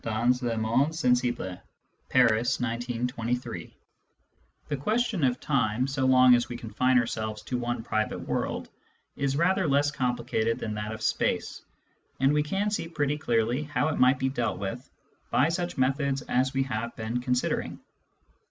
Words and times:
Digitized 0.01 0.41
by 0.41 0.55
Google 0.55 0.87
ii6 0.87 0.95
SCIENTIFIC 0.95 1.39
METHOD 2.11 2.89
IN 2.89 3.07
PHILOSOPHY 3.07 3.35
(3) 3.35 3.77
Th^ 4.71 4.77
^"ntinn 4.79 5.21
^^ 5.23 5.39
tH^, 5.39 5.89
so 5.89 6.05
long 6.07 6.33
as 6.33 6.49
we 6.49 6.57
confine 6.57 6.97
our 6.97 7.05
selves 7.05 7.43
to 7.43 7.59
one 7.59 7.83
private 7.83 8.17
world, 8.21 8.69
is 9.15 9.37
rather 9.37 9.67
less 9.67 9.91
complicated 9.91 10.57
than 10.57 10.73
that 10.73 10.91
of 10.91 11.03
space, 11.03 11.61
and 12.19 12.33
we 12.33 12.41
can 12.41 12.71
see 12.71 12.87
pretty 12.87 13.19
clearly 13.19 13.61
how 13.61 13.89
it 13.89 13.99
might 13.99 14.17
be 14.17 14.29
dealt 14.29 14.57
with 14.57 14.89
by 15.29 15.49
such 15.49 15.77
methods 15.77 16.23
as 16.23 16.51
we 16.55 16.63
have 16.63 16.95
been 16.95 17.21
considering. 17.21 17.79